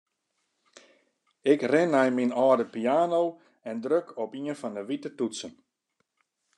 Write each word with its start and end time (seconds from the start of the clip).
Ik 1.51 1.59
rin 1.71 1.91
nei 1.93 2.09
myn 2.13 2.35
âlde 2.45 2.65
piano 2.75 3.21
en 3.69 3.77
druk 3.83 4.07
op 4.23 4.31
ien 4.39 4.59
fan 4.61 4.77
'e 4.79 4.83
wite 4.89 5.09
toetsen. 5.17 5.53